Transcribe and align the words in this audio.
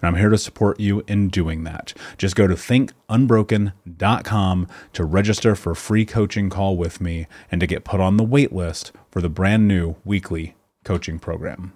and 0.00 0.08
I'm 0.08 0.16
here 0.16 0.30
to 0.30 0.38
support 0.38 0.80
you 0.80 1.04
in 1.06 1.28
doing 1.28 1.64
that. 1.64 1.92
Just 2.16 2.34
go 2.36 2.46
to 2.46 2.54
thinkunbroken.com 2.54 4.68
to 4.92 5.04
register 5.04 5.54
for 5.54 5.72
a 5.72 5.76
free 5.76 6.04
coaching 6.04 6.50
call 6.50 6.76
with 6.76 7.00
me 7.00 7.26
and 7.50 7.60
to 7.60 7.66
get 7.66 7.84
put 7.84 8.00
on 8.00 8.16
the 8.16 8.24
wait 8.24 8.52
list 8.52 8.92
for 9.10 9.20
the 9.20 9.28
brand 9.28 9.68
new 9.68 9.96
weekly 10.04 10.56
coaching 10.84 11.18
program. 11.18 11.72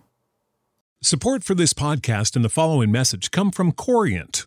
Support 1.02 1.42
for 1.42 1.56
this 1.56 1.72
podcast 1.72 2.36
and 2.36 2.44
the 2.44 2.48
following 2.48 2.92
message 2.92 3.32
come 3.32 3.50
from 3.50 3.72
Corient. 3.72 4.46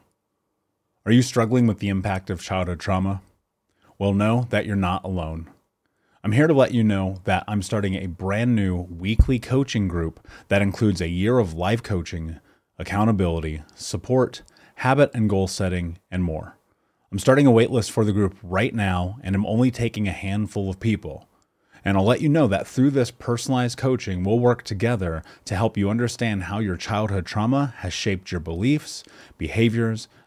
Are 1.03 1.11
you 1.11 1.23
struggling 1.23 1.65
with 1.65 1.79
the 1.79 1.89
impact 1.89 2.29
of 2.29 2.43
childhood 2.43 2.79
trauma? 2.79 3.23
Well, 3.97 4.13
know 4.13 4.45
that 4.51 4.67
you're 4.67 4.75
not 4.75 5.03
alone. 5.03 5.49
I'm 6.23 6.31
here 6.31 6.45
to 6.45 6.53
let 6.53 6.75
you 6.75 6.83
know 6.83 7.17
that 7.23 7.43
I'm 7.47 7.63
starting 7.63 7.95
a 7.95 8.05
brand 8.05 8.55
new 8.55 8.81
weekly 8.81 9.39
coaching 9.39 9.87
group 9.87 10.19
that 10.49 10.61
includes 10.61 11.01
a 11.01 11.07
year 11.07 11.39
of 11.39 11.55
live 11.55 11.81
coaching, 11.81 12.39
accountability, 12.77 13.63
support, 13.73 14.43
habit 14.75 15.09
and 15.15 15.27
goal 15.27 15.47
setting, 15.47 15.97
and 16.11 16.23
more. 16.23 16.59
I'm 17.11 17.17
starting 17.17 17.47
a 17.47 17.51
waitlist 17.51 17.89
for 17.89 18.05
the 18.05 18.13
group 18.13 18.37
right 18.43 18.73
now, 18.73 19.17
and 19.23 19.33
I'm 19.33 19.47
only 19.47 19.71
taking 19.71 20.07
a 20.07 20.11
handful 20.11 20.69
of 20.69 20.79
people. 20.79 21.27
And 21.83 21.97
I'll 21.97 22.05
let 22.05 22.21
you 22.21 22.29
know 22.29 22.45
that 22.45 22.67
through 22.67 22.91
this 22.91 23.09
personalized 23.09 23.79
coaching, 23.79 24.23
we'll 24.23 24.37
work 24.37 24.61
together 24.61 25.23
to 25.45 25.55
help 25.55 25.77
you 25.77 25.89
understand 25.89 26.43
how 26.43 26.59
your 26.59 26.77
childhood 26.77 27.25
trauma 27.25 27.73
has 27.77 27.91
shaped 27.91 28.31
your 28.31 28.39
beliefs, 28.39 29.03
behaviors, 29.39 30.07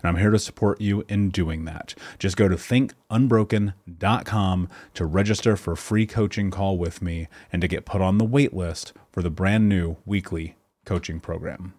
and 0.00 0.08
I'm 0.08 0.16
here 0.16 0.30
to 0.30 0.38
support 0.38 0.80
you 0.80 1.04
in 1.08 1.30
doing 1.30 1.64
that. 1.64 1.94
Just 2.18 2.36
go 2.36 2.48
to 2.48 2.56
thinkunbroken.com 2.56 4.68
to 4.94 5.06
register 5.06 5.56
for 5.56 5.72
a 5.72 5.76
free 5.76 6.06
coaching 6.06 6.50
call 6.50 6.78
with 6.78 7.02
me 7.02 7.28
and 7.52 7.60
to 7.62 7.68
get 7.68 7.84
put 7.84 8.00
on 8.00 8.18
the 8.18 8.24
wait 8.24 8.54
list 8.54 8.92
for 9.10 9.22
the 9.22 9.30
brand 9.30 9.68
new 9.68 9.96
weekly 10.06 10.56
coaching 10.84 11.20
program. 11.20 11.74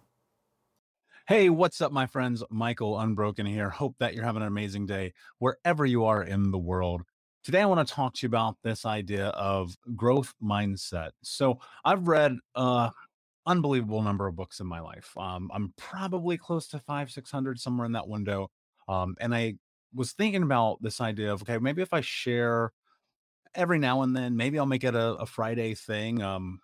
Hey, 1.28 1.50
what's 1.50 1.80
up, 1.80 1.92
my 1.92 2.08
friends? 2.08 2.44
Michael 2.50 3.00
Unbroken 3.00 3.46
here. 3.46 3.70
Hope 3.70 3.96
that 4.00 4.16
you're 4.16 4.26
having 4.26 4.42
an 4.42 4.48
amazing 4.48 4.88
day 4.88 5.14
wherever 5.38 5.86
you 5.86 6.06
are 6.06 6.24
in 6.24 6.52
the 6.52 6.58
world. 6.58 7.04
Today, 7.44 7.62
I 7.62 7.68
want 7.68 7.88
to 7.88 7.94
talk 7.94 8.16
to 8.16 8.24
you 8.24 8.28
about 8.28 8.58
this 8.64 8.86
idea 8.86 9.28
of 9.28 9.78
growth 9.96 10.34
mindset. 10.44 11.12
So, 11.22 11.60
I've 11.86 12.08
read 12.08 12.38
uh, 12.56 12.90
unbelievable 13.50 14.02
number 14.04 14.28
of 14.28 14.36
books 14.36 14.60
in 14.60 14.68
my 14.68 14.80
life. 14.80 15.12
Um, 15.18 15.50
I'm 15.54 15.74
probably 15.76 16.38
close 16.38 16.68
to 16.70 16.80
five, 16.80 17.10
600, 17.10 17.60
somewhere 17.60 17.86
in 17.86 17.94
that 17.94 18.08
window. 18.08 18.50
Um, 18.88 19.16
and 19.20 19.34
I 19.34 19.56
was 19.94 20.14
thinking 20.14 20.44
about 20.44 20.82
this 20.82 21.02
idea 21.02 21.34
of, 21.34 21.42
okay, 21.42 21.58
maybe 21.58 21.82
if 21.82 21.94
I 21.94 22.02
share 22.02 22.72
every 23.56 23.80
now 23.80 24.04
and 24.04 24.16
then, 24.16 24.38
maybe 24.38 24.60
I'll 24.60 24.68
make 24.68 24.84
it 24.84 24.96
a, 24.96 25.16
a 25.16 25.26
Friday 25.26 25.74
thing. 25.74 26.22
Um, 26.22 26.60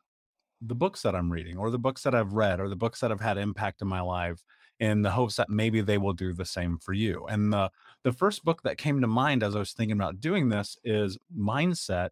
the 0.62 0.76
books 0.76 1.02
that 1.02 1.16
I'm 1.16 1.32
reading, 1.32 1.58
or 1.58 1.72
the 1.72 1.80
books 1.80 2.04
that 2.04 2.16
I've 2.16 2.34
read, 2.34 2.60
or 2.60 2.70
the 2.70 2.76
books 2.76 3.00
that 3.00 3.12
have 3.12 3.22
had 3.22 3.38
impact 3.38 3.82
in 3.82 3.88
my 3.88 4.02
life, 4.02 4.44
in 4.80 5.02
the 5.02 5.12
hopes 5.12 5.36
that 5.38 5.50
maybe 5.50 5.82
they 5.82 5.98
will 5.98 6.14
do 6.14 6.34
the 6.34 6.46
same 6.46 6.78
for 6.78 6.94
you. 6.94 7.26
And 7.28 7.52
the 7.52 7.72
the 8.04 8.12
first 8.12 8.44
book 8.44 8.62
that 8.64 8.78
came 8.78 9.02
to 9.02 9.08
mind 9.08 9.42
as 9.44 9.56
I 9.56 9.60
was 9.60 9.74
thinking 9.74 9.98
about 9.98 10.20
doing 10.20 10.50
this 10.50 10.78
is 10.84 11.18
Mindset 11.38 12.10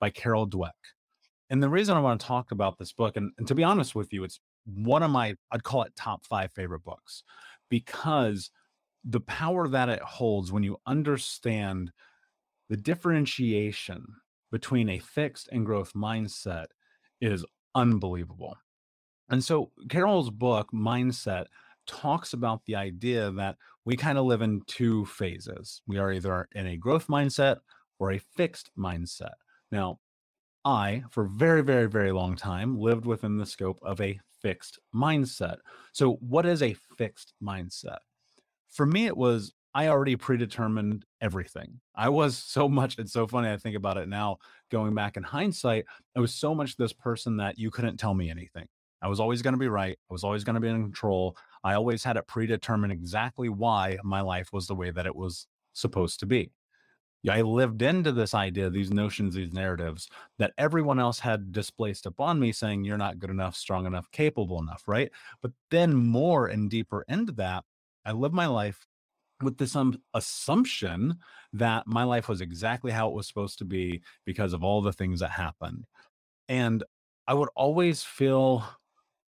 by 0.00 0.10
Carol 0.10 0.48
Dweck. 0.48 0.72
And 1.50 1.62
the 1.62 1.68
reason 1.68 1.96
I 1.96 2.00
want 2.00 2.20
to 2.20 2.26
talk 2.26 2.52
about 2.52 2.78
this 2.78 2.92
book, 2.92 3.16
and, 3.16 3.32
and 3.38 3.46
to 3.48 3.54
be 3.54 3.64
honest 3.64 3.94
with 3.94 4.12
you, 4.12 4.24
it's 4.24 4.40
one 4.64 5.02
of 5.02 5.10
my, 5.10 5.34
I'd 5.50 5.62
call 5.62 5.82
it 5.82 5.94
top 5.94 6.24
five 6.24 6.52
favorite 6.52 6.84
books 6.84 7.22
because 7.68 8.50
the 9.04 9.20
power 9.20 9.68
that 9.68 9.88
it 9.88 10.00
holds 10.00 10.50
when 10.50 10.62
you 10.62 10.78
understand 10.86 11.92
the 12.70 12.76
differentiation 12.76 14.06
between 14.50 14.88
a 14.88 14.98
fixed 14.98 15.48
and 15.52 15.66
growth 15.66 15.92
mindset 15.92 16.66
is 17.20 17.44
unbelievable. 17.74 18.56
And 19.28 19.42
so 19.42 19.70
Carol's 19.88 20.30
book, 20.30 20.68
Mindset, 20.72 21.46
talks 21.86 22.32
about 22.32 22.64
the 22.64 22.76
idea 22.76 23.30
that 23.32 23.56
we 23.84 23.96
kind 23.96 24.16
of 24.16 24.24
live 24.24 24.42
in 24.42 24.62
two 24.66 25.04
phases. 25.06 25.82
We 25.86 25.98
are 25.98 26.12
either 26.12 26.48
in 26.54 26.66
a 26.66 26.76
growth 26.76 27.08
mindset 27.08 27.58
or 27.98 28.12
a 28.12 28.18
fixed 28.18 28.70
mindset. 28.78 29.34
Now, 29.70 29.98
I, 30.64 31.04
for 31.10 31.24
very, 31.24 31.62
very, 31.62 31.88
very 31.88 32.12
long 32.12 32.36
time, 32.36 32.78
lived 32.78 33.06
within 33.06 33.36
the 33.36 33.46
scope 33.46 33.78
of 33.82 34.00
a 34.00 34.18
fixed 34.40 34.78
mindset. 34.94 35.58
So, 35.92 36.14
what 36.14 36.46
is 36.46 36.62
a 36.62 36.76
fixed 36.96 37.34
mindset? 37.42 37.98
For 38.70 38.86
me, 38.86 39.06
it 39.06 39.16
was 39.16 39.52
I 39.74 39.88
already 39.88 40.14
predetermined 40.14 41.04
everything. 41.20 41.80
I 41.96 42.08
was 42.08 42.38
so 42.38 42.68
much, 42.80 42.98
it's 42.98 43.12
so 43.12 43.26
funny. 43.26 43.50
I 43.50 43.56
think 43.56 43.76
about 43.76 43.96
it 43.96 44.08
now, 44.08 44.38
going 44.70 44.94
back 44.94 45.16
in 45.16 45.22
hindsight, 45.22 45.84
I 46.16 46.20
was 46.20 46.32
so 46.34 46.54
much 46.54 46.76
this 46.76 46.92
person 46.92 47.36
that 47.38 47.58
you 47.58 47.70
couldn't 47.70 47.96
tell 47.96 48.14
me 48.14 48.30
anything. 48.30 48.66
I 49.02 49.08
was 49.08 49.20
always 49.20 49.42
going 49.42 49.52
to 49.52 49.58
be 49.58 49.68
right. 49.68 49.98
I 50.10 50.12
was 50.12 50.24
always 50.24 50.44
going 50.44 50.54
to 50.54 50.60
be 50.60 50.68
in 50.68 50.82
control. 50.82 51.36
I 51.62 51.74
always 51.74 52.02
had 52.04 52.16
it 52.16 52.26
predetermined 52.26 52.92
exactly 52.92 53.50
why 53.50 53.98
my 54.02 54.22
life 54.22 54.50
was 54.52 54.66
the 54.66 54.74
way 54.74 54.90
that 54.92 55.06
it 55.06 55.14
was 55.14 55.46
supposed 55.74 56.20
to 56.20 56.26
be. 56.26 56.52
I 57.32 57.40
lived 57.40 57.80
into 57.80 58.12
this 58.12 58.34
idea, 58.34 58.68
these 58.68 58.90
notions, 58.90 59.34
these 59.34 59.52
narratives 59.52 60.08
that 60.38 60.52
everyone 60.58 61.00
else 61.00 61.20
had 61.20 61.52
displaced 61.52 62.04
upon 62.04 62.38
me, 62.38 62.52
saying, 62.52 62.84
You're 62.84 62.98
not 62.98 63.18
good 63.18 63.30
enough, 63.30 63.56
strong 63.56 63.86
enough, 63.86 64.10
capable 64.10 64.60
enough, 64.60 64.82
right? 64.86 65.10
But 65.40 65.52
then 65.70 65.94
more 65.94 66.46
and 66.48 66.70
deeper 66.70 67.04
into 67.08 67.32
that, 67.32 67.64
I 68.04 68.12
lived 68.12 68.34
my 68.34 68.46
life 68.46 68.86
with 69.42 69.58
this 69.58 69.74
um, 69.74 70.00
assumption 70.12 71.16
that 71.52 71.86
my 71.86 72.04
life 72.04 72.28
was 72.28 72.40
exactly 72.40 72.92
how 72.92 73.08
it 73.08 73.14
was 73.14 73.26
supposed 73.26 73.58
to 73.58 73.64
be 73.64 74.02
because 74.24 74.52
of 74.52 74.62
all 74.62 74.82
the 74.82 74.92
things 74.92 75.20
that 75.20 75.30
happened. 75.30 75.84
And 76.48 76.84
I 77.26 77.34
would 77.34 77.48
always 77.56 78.02
feel 78.02 78.64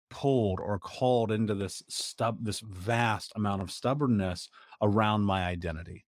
pulled 0.10 0.60
or 0.60 0.80
called 0.80 1.32
into 1.32 1.56
this 1.56 1.82
stub 1.90 2.38
this 2.42 2.60
vast 2.60 3.32
amount 3.36 3.62
of 3.62 3.72
stubbornness 3.72 4.50
around 4.82 5.24
my 5.24 5.46
identity. 5.46 6.06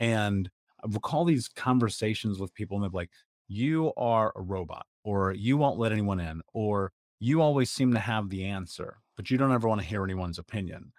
And 0.00 0.50
I 0.82 0.88
recall 0.88 1.24
these 1.24 1.48
conversations 1.48 2.38
with 2.38 2.54
people 2.54 2.76
and 2.76 2.84
they're 2.84 2.90
like, 2.90 3.10
you 3.48 3.92
are 3.96 4.32
a 4.36 4.42
robot, 4.42 4.86
or 5.04 5.32
you 5.32 5.56
won't 5.56 5.78
let 5.78 5.92
anyone 5.92 6.20
in, 6.20 6.42
or 6.52 6.92
you 7.18 7.40
always 7.40 7.70
seem 7.70 7.92
to 7.94 7.98
have 7.98 8.28
the 8.28 8.44
answer, 8.44 8.98
but 9.16 9.30
you 9.30 9.38
don't 9.38 9.52
ever 9.52 9.68
want 9.68 9.80
to 9.80 9.86
hear 9.86 10.04
anyone's 10.04 10.38
opinion. 10.38 10.92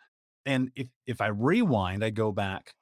And 0.45 0.71
if 0.75 0.87
if 1.05 1.21
I 1.21 1.27
rewind, 1.27 2.03
I 2.03 2.09
go 2.09 2.31
back 2.31 2.73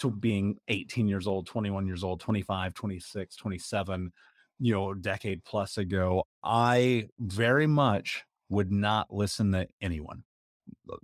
to 0.00 0.10
being 0.10 0.58
18 0.68 1.06
years 1.06 1.26
old, 1.28 1.46
21 1.46 1.86
years 1.86 2.02
old, 2.02 2.20
25, 2.20 2.74
26, 2.74 3.36
27, 3.36 4.12
you 4.58 4.74
know, 4.74 4.94
decade 4.94 5.44
plus 5.44 5.78
ago, 5.78 6.24
I 6.42 7.08
very 7.20 7.68
much 7.68 8.24
would 8.48 8.72
not 8.72 9.12
listen 9.14 9.52
to 9.52 9.68
anyone 9.80 10.24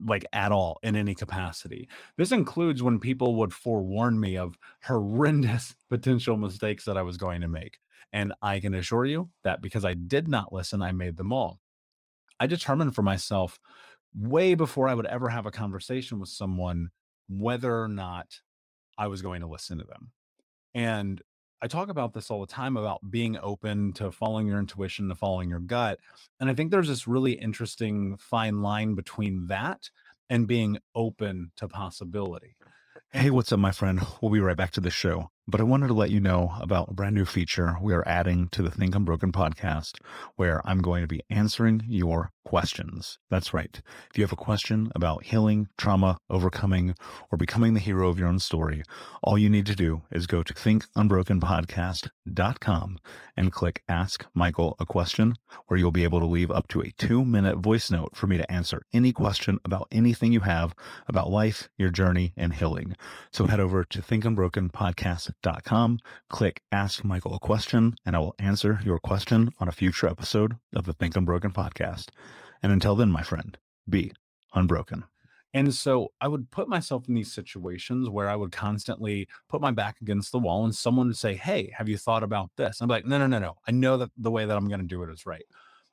like 0.05 0.25
at 0.33 0.53
all 0.53 0.79
in 0.83 0.97
any 0.97 1.15
capacity. 1.15 1.89
This 2.17 2.33
includes 2.33 2.83
when 2.83 2.99
people 2.99 3.37
would 3.37 3.53
forewarn 3.53 4.19
me 4.21 4.37
of 4.37 4.59
horrendous 4.85 5.75
potential 5.89 6.37
mistakes 6.37 6.85
that 6.85 6.97
I 6.97 7.03
was 7.03 7.17
going 7.17 7.41
to 7.41 7.49
make. 7.49 7.79
And 8.13 8.33
I 8.41 8.61
can 8.61 8.75
assure 8.75 9.05
you 9.05 9.31
that 9.45 9.61
because 9.61 9.85
I 9.85 9.95
did 9.95 10.29
not 10.29 10.53
listen, 10.53 10.83
I 10.83 10.93
made 10.93 11.17
them 11.17 11.33
all. 11.33 11.61
I 12.41 12.47
determined 12.47 12.95
for 12.95 13.03
myself 13.03 13.59
way 14.15 14.55
before 14.55 14.89
I 14.89 14.95
would 14.95 15.07
ever 15.07 15.29
have 15.29 15.47
a 15.47 15.51
conversation 15.51 16.19
with 16.19 16.29
someone 16.29 16.89
whether 17.29 17.83
or 17.83 17.89
not 17.89 18.41
I 18.97 19.09
was 19.09 19.23
going 19.23 19.41
to 19.43 19.47
listen 19.47 19.79
to 19.79 19.85
them. 19.85 20.13
And 20.75 21.23
I 21.61 21.67
talk 21.67 21.89
about 21.89 22.13
this 22.13 22.31
all 22.31 22.41
the 22.41 22.47
time 22.47 22.77
about 22.77 23.11
being 23.11 23.37
open 23.43 23.93
to 23.95 24.13
following 24.13 24.47
your 24.47 24.61
intuition, 24.61 25.09
to 25.09 25.17
following 25.17 25.51
your 25.51 25.59
gut. 25.59 25.99
And 26.39 26.49
I 26.49 26.55
think 26.55 26.71
there's 26.71 26.87
this 26.89 27.09
really 27.09 27.33
interesting 27.33 28.17
fine 28.17 28.63
line 28.63 28.95
between 28.95 29.49
that 29.49 29.91
and 30.31 30.47
being 30.47 30.79
open 30.95 31.51
to 31.57 31.67
possibility. 31.67 32.55
Hey, 33.11 33.31
what's 33.31 33.51
up, 33.51 33.59
my 33.59 33.73
friend? 33.73 34.01
We'll 34.21 34.31
be 34.31 34.41
right 34.41 34.57
back 34.57 34.71
to 34.73 34.81
the 34.81 34.91
show. 34.91 35.31
But 35.51 35.63
I 35.63 35.65
wanted 35.65 35.89
to 35.89 35.95
let 35.95 36.11
you 36.11 36.21
know 36.21 36.53
about 36.61 36.91
a 36.91 36.95
brand 36.95 37.15
new 37.15 37.25
feature 37.25 37.79
we 37.81 37.95
are 37.95 38.07
adding 38.07 38.49
to 38.49 38.61
the 38.61 38.71
Think 38.71 38.95
Unbroken 38.95 39.33
podcast 39.33 39.95
where 40.37 40.61
I'm 40.69 40.83
going 40.83 41.01
to 41.01 41.09
be 41.09 41.23
answering 41.31 41.85
your 41.89 42.33
questions. 42.45 43.19
That's 43.31 43.55
right. 43.55 43.81
If 44.11 44.19
you 44.19 44.25
have 44.25 44.33
a 44.33 44.37
question 44.37 44.93
about 44.95 45.25
healing, 45.25 45.69
trauma, 45.79 46.19
overcoming, 46.31 46.95
or 47.31 47.39
becoming 47.39 47.73
the 47.73 47.81
hero 47.81 48.09
of 48.09 48.19
your 48.19 48.29
own 48.29 48.39
story, 48.39 48.83
all 49.23 49.39
you 49.39 49.51
need 49.51 49.67
to 49.67 49.75
do 49.75 50.03
is 50.11 50.27
go 50.27 50.43
to 50.43 50.55
thinkunbrokenpodcast.com 50.55 52.99
and 53.37 53.53
click 53.53 53.83
Ask 53.89 54.27
Michael 54.35 54.77
a 54.79 54.87
Question, 54.87 55.35
where 55.67 55.79
you'll 55.79 55.91
be 55.91 56.05
able 56.05 56.21
to 56.21 56.27
leave 56.27 56.51
up 56.51 56.69
to 56.69 56.81
a 56.81 56.93
two 56.99 57.25
minute 57.25 57.59
voice 57.59 57.91
note 57.91 58.17
for 58.17 58.27
me 58.27 58.37
to 58.37 58.51
answer 58.51 58.83
any 58.93 59.13
question 59.13 59.59
about 59.65 59.89
anything 59.93 60.33
you 60.33 60.41
have 60.41 60.75
about 61.07 61.31
life, 61.31 61.69
your 61.79 61.91
journey, 61.91 62.33
and 62.37 62.55
healing. 62.55 62.97
So 63.31 63.47
head 63.47 63.61
over 63.61 63.85
to 63.85 64.03
thinkunbrokenpodcast.com, 64.03 65.38
click 66.29 66.63
Ask 66.73 67.05
Michael 67.05 67.35
a 67.35 67.39
Question, 67.39 67.95
and 68.05 68.17
I 68.17 68.19
will 68.19 68.35
answer 68.39 68.81
your 68.85 68.99
question 68.99 69.51
on 69.61 69.69
a 69.69 69.73
future 69.73 70.09
episode 70.09 70.57
of 70.75 70.85
the 70.85 70.93
Think 70.93 71.17
Unbroken 71.17 71.53
podcast. 71.53 72.09
And 72.63 72.73
until 72.73 72.97
then, 72.97 73.11
my 73.11 73.23
friend, 73.23 73.57
be 73.89 74.13
unbroken. 74.55 75.05
And 75.55 75.73
so 75.73 76.13
I 76.21 76.29
would 76.29 76.51
put 76.51 76.69
myself 76.69 77.09
in 77.09 77.15
these 77.15 77.33
situations 77.33 78.09
where 78.09 78.29
I 78.29 78.37
would 78.37 78.53
constantly 78.53 79.29
put 79.49 79.61
my 79.61 79.71
back 79.71 80.01
against 80.01 80.31
the 80.31 80.39
wall 80.39 80.65
and 80.65 80.75
someone 80.75 81.07
would 81.07 81.17
say, 81.17 81.35
Hey, 81.35 81.73
have 81.77 81.89
you 81.89 81.97
thought 81.97 82.23
about 82.23 82.51
this? 82.57 82.81
I'm 82.81 82.89
like, 82.89 83.07
No, 83.07 83.19
no, 83.19 83.27
no, 83.27 83.39
no. 83.39 83.57
I 83.67 83.71
know 83.71 83.97
that 83.97 84.11
the 84.17 84.31
way 84.31 84.45
that 84.45 84.57
I'm 84.57 84.69
going 84.69 84.81
to 84.81 84.87
do 84.87 85.03
it 85.03 85.11
is 85.11 85.25
right. 85.25 85.45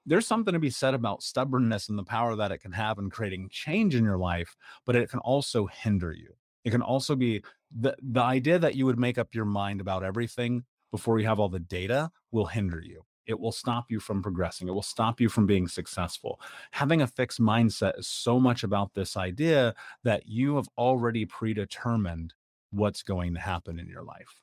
There's 0.05 0.27
something 0.27 0.53
to 0.53 0.59
be 0.59 0.69
said 0.69 0.93
about 0.93 1.23
stubbornness 1.23 1.89
and 1.89 1.97
the 1.97 2.03
power 2.03 2.35
that 2.35 2.51
it 2.51 2.59
can 2.59 2.73
have 2.73 2.99
in 2.99 3.09
creating 3.09 3.49
change 3.49 3.95
in 3.95 4.03
your 4.03 4.17
life, 4.17 4.55
but 4.85 4.95
it 4.95 5.09
can 5.09 5.19
also 5.19 5.67
hinder 5.67 6.11
you. 6.11 6.35
It 6.65 6.71
can 6.71 6.81
also 6.81 7.15
be 7.15 7.43
the, 7.71 7.95
the 8.01 8.21
idea 8.21 8.59
that 8.59 8.75
you 8.75 8.85
would 8.85 8.99
make 8.99 9.17
up 9.17 9.33
your 9.33 9.45
mind 9.45 9.79
about 9.79 10.03
everything 10.03 10.65
before 10.91 11.19
you 11.19 11.27
have 11.27 11.39
all 11.39 11.49
the 11.49 11.59
data 11.59 12.11
will 12.31 12.47
hinder 12.47 12.81
you. 12.83 13.03
It 13.27 13.39
will 13.39 13.51
stop 13.51 13.85
you 13.89 13.99
from 13.99 14.21
progressing. 14.21 14.67
It 14.67 14.71
will 14.71 14.81
stop 14.81 15.19
you 15.21 15.29
from 15.29 15.45
being 15.47 15.67
successful. 15.67 16.39
Having 16.71 17.01
a 17.01 17.07
fixed 17.07 17.39
mindset 17.39 17.97
is 17.97 18.07
so 18.07 18.39
much 18.39 18.63
about 18.63 18.93
this 18.93 19.15
idea 19.17 19.73
that 20.03 20.27
you 20.27 20.55
have 20.57 20.67
already 20.77 21.25
predetermined 21.25 22.33
what's 22.71 23.03
going 23.03 23.33
to 23.33 23.39
happen 23.39 23.79
in 23.79 23.87
your 23.87 24.03
life. 24.03 24.41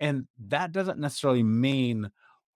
And 0.00 0.26
that 0.48 0.72
doesn't 0.72 0.98
necessarily 0.98 1.42
mean 1.42 2.10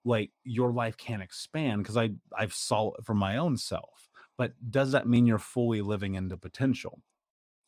like 0.04 0.30
your 0.44 0.72
life 0.72 0.96
can't 0.96 1.22
expand 1.22 1.82
because 1.82 1.96
I 1.96 2.10
I've 2.36 2.54
saw 2.54 2.92
it 2.94 3.04
for 3.04 3.14
my 3.14 3.36
own 3.36 3.56
self. 3.56 4.08
But 4.36 4.52
does 4.70 4.92
that 4.92 5.08
mean 5.08 5.26
you're 5.26 5.38
fully 5.38 5.82
living 5.82 6.14
into 6.14 6.36
potential? 6.36 7.02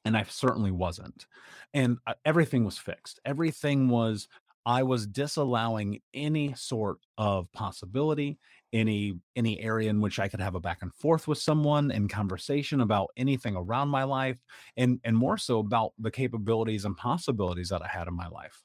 And 0.05 0.17
I 0.17 0.25
certainly 0.25 0.71
wasn't. 0.71 1.27
And 1.75 1.99
uh, 2.07 2.15
everything 2.25 2.65
was 2.65 2.79
fixed. 2.79 3.21
Everything 3.25 3.89
was 3.89 4.29
I 4.67 4.83
was 4.83 5.07
disallowing 5.07 6.01
any 6.13 6.55
sort 6.55 6.99
of 7.17 7.51
possibility, 7.53 8.39
any 8.73 9.15
any 9.35 9.61
area 9.61 9.89
in 9.89 10.01
which 10.01 10.19
I 10.19 10.29
could 10.29 10.41
have 10.41 10.55
a 10.55 10.61
back 10.61 10.83
and 10.83 10.95
forth 10.95 11.27
with 11.27 11.39
someone 11.39 11.91
in 11.91 12.09
conversation 12.09 12.81
about 12.81 13.11
anything 13.17 13.57
around 13.57 13.89
my 13.89 14.05
life, 14.05 14.39
and 14.77 15.01
and 15.05 15.17
more 15.17 15.39
so 15.39 15.61
about 15.61 15.93
the 15.99 16.11
capabilities 16.11 16.85
and 16.85 16.97
possibilities 16.97 17.71
that 17.71 17.83
I 17.83 17.89
had 17.89 18.07
in 18.07 18.15
my 18.15 18.29
life. 18.29 18.63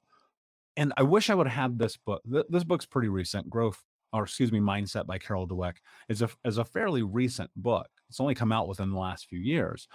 And 0.77 0.91
I 0.97 1.03
wish 1.03 1.29
I 1.29 1.35
would 1.35 1.47
have 1.47 1.71
had 1.71 1.79
this 1.79 1.97
book. 1.97 2.21
This 2.49 2.65
book's 2.65 2.85
pretty 2.85 3.07
recent. 3.07 3.49
Growth, 3.49 3.81
or 4.11 4.23
excuse 4.23 4.51
me, 4.51 4.59
Mindset 4.59 5.05
by 5.07 5.17
Carol 5.17 5.47
Dweck 5.47 5.75
is 6.09 6.21
a 6.21 6.29
is 6.43 6.57
a 6.57 6.65
fairly 6.65 7.03
recent 7.03 7.49
book. 7.55 7.87
It's 8.09 8.19
only 8.19 8.35
come 8.35 8.51
out 8.51 8.67
within 8.67 8.91
the 8.91 8.99
last 8.99 9.27
few 9.27 9.39
years. 9.39 9.87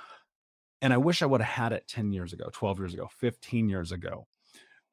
And 0.82 0.92
I 0.92 0.96
wish 0.96 1.22
I 1.22 1.26
would 1.26 1.40
have 1.40 1.50
had 1.64 1.72
it 1.72 1.86
10 1.88 2.12
years 2.12 2.32
ago, 2.32 2.48
12 2.52 2.78
years 2.78 2.94
ago, 2.94 3.08
15 3.18 3.68
years 3.68 3.92
ago. 3.92 4.26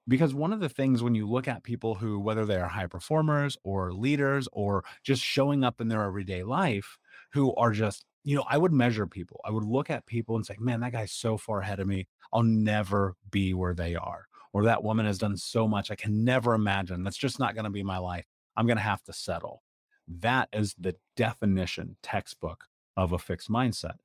Because 0.07 0.33
one 0.33 0.53
of 0.53 0.59
the 0.59 0.69
things 0.69 1.03
when 1.03 1.15
you 1.15 1.27
look 1.27 1.47
at 1.47 1.63
people 1.63 1.95
who 1.95 2.19
whether 2.19 2.45
they 2.45 2.55
are 2.55 2.67
high 2.67 2.87
performers 2.87 3.57
or 3.63 3.93
leaders 3.93 4.47
or 4.53 4.85
just 5.03 5.21
showing 5.21 5.63
up 5.63 5.81
in 5.81 5.89
their 5.89 6.03
everyday 6.03 6.43
life 6.43 6.97
who 7.33 7.53
are 7.55 7.71
just 7.71 8.05
you 8.23 8.35
know 8.35 8.45
i 8.49 8.57
would 8.57 8.71
measure 8.71 9.05
people. 9.05 9.41
I 9.43 9.51
would 9.51 9.65
look 9.65 9.89
at 9.89 10.05
people 10.05 10.37
and 10.37 10.45
say 10.45 10.55
man 10.59 10.79
that 10.79 10.93
guy's 10.93 11.11
so 11.11 11.37
far 11.37 11.59
ahead 11.59 11.81
of 11.81 11.87
me. 11.87 12.07
I'll 12.31 12.43
never 12.43 13.15
be 13.31 13.53
where 13.53 13.73
they 13.73 13.95
are. 13.95 14.27
Or 14.53 14.63
that 14.63 14.83
woman 14.83 15.05
has 15.05 15.17
done 15.17 15.35
so 15.35 15.67
much 15.67 15.91
i 15.91 15.95
can 15.95 16.23
never 16.23 16.53
imagine. 16.53 17.03
That's 17.03 17.17
just 17.17 17.39
not 17.39 17.53
going 17.53 17.65
to 17.65 17.69
be 17.69 17.83
my 17.83 17.97
life. 17.97 18.25
I'm 18.55 18.65
going 18.65 18.77
to 18.77 18.83
have 18.83 19.03
to 19.03 19.13
settle. 19.13 19.61
That 20.07 20.47
is 20.53 20.73
the 20.79 20.95
definition 21.17 21.97
textbook 22.01 22.63
of 22.95 23.11
a 23.11 23.19
fixed 23.19 23.49
mindset. 23.49 23.97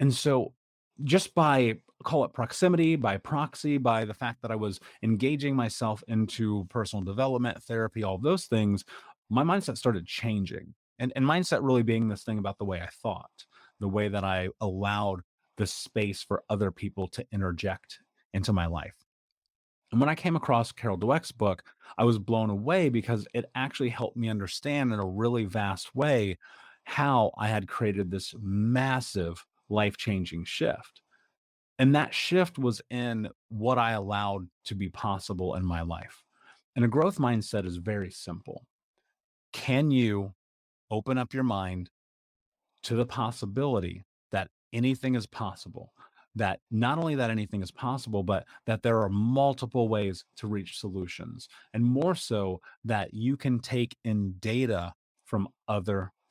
And 0.00 0.12
so 0.12 0.54
just 1.02 1.34
by 1.34 1.76
call 2.04 2.24
it 2.24 2.32
proximity, 2.32 2.96
by 2.96 3.16
proxy, 3.16 3.78
by 3.78 4.04
the 4.04 4.14
fact 4.14 4.42
that 4.42 4.50
I 4.50 4.56
was 4.56 4.78
engaging 5.02 5.56
myself 5.56 6.04
into 6.06 6.66
personal 6.68 7.04
development, 7.04 7.62
therapy, 7.62 8.04
all 8.04 8.18
those 8.18 8.44
things, 8.44 8.84
my 9.30 9.42
mindset 9.42 9.78
started 9.78 10.06
changing. 10.06 10.74
And, 10.98 11.12
and 11.16 11.24
mindset 11.24 11.60
really 11.62 11.82
being 11.82 12.08
this 12.08 12.22
thing 12.22 12.38
about 12.38 12.58
the 12.58 12.64
way 12.64 12.80
I 12.80 12.88
thought, 13.02 13.30
the 13.80 13.88
way 13.88 14.08
that 14.08 14.22
I 14.22 14.50
allowed 14.60 15.22
the 15.56 15.66
space 15.66 16.22
for 16.22 16.44
other 16.48 16.70
people 16.70 17.08
to 17.08 17.26
interject 17.32 17.98
into 18.32 18.52
my 18.52 18.66
life. 18.66 18.94
And 19.90 20.00
when 20.00 20.10
I 20.10 20.14
came 20.14 20.36
across 20.36 20.72
Carol 20.72 20.98
Dweck's 20.98 21.32
book, 21.32 21.62
I 21.96 22.04
was 22.04 22.18
blown 22.18 22.50
away 22.50 22.88
because 22.88 23.26
it 23.32 23.44
actually 23.54 23.90
helped 23.90 24.16
me 24.16 24.28
understand 24.28 24.92
in 24.92 24.98
a 24.98 25.06
really 25.06 25.44
vast 25.44 25.94
way 25.94 26.38
how 26.84 27.32
I 27.38 27.48
had 27.48 27.68
created 27.68 28.10
this 28.10 28.34
massive 28.40 29.44
life 29.74 29.96
changing 29.96 30.44
shift. 30.44 31.02
And 31.78 31.94
that 31.94 32.14
shift 32.14 32.58
was 32.58 32.80
in 32.90 33.28
what 33.48 33.78
I 33.78 33.92
allowed 33.92 34.48
to 34.66 34.74
be 34.74 34.88
possible 34.88 35.56
in 35.56 35.64
my 35.64 35.82
life. 35.82 36.22
And 36.76 36.84
a 36.84 36.88
growth 36.88 37.18
mindset 37.18 37.66
is 37.66 37.76
very 37.76 38.10
simple. 38.10 38.64
Can 39.52 39.90
you 39.90 40.34
open 40.90 41.18
up 41.18 41.34
your 41.34 41.42
mind 41.42 41.90
to 42.84 42.94
the 42.94 43.06
possibility 43.06 44.04
that 44.30 44.48
anything 44.72 45.14
is 45.14 45.26
possible? 45.26 45.92
That 46.36 46.60
not 46.70 46.98
only 46.98 47.14
that 47.14 47.30
anything 47.30 47.62
is 47.62 47.70
possible, 47.70 48.24
but 48.24 48.44
that 48.66 48.82
there 48.82 49.00
are 49.00 49.08
multiple 49.08 49.88
ways 49.88 50.24
to 50.38 50.48
reach 50.48 50.78
solutions. 50.78 51.48
And 51.72 51.84
more 51.84 52.16
so, 52.16 52.60
that 52.84 53.14
you 53.14 53.36
can 53.36 53.60
take 53.60 53.96
in 54.04 54.34
data 54.40 54.92
from 55.24 55.48
other 55.68 56.12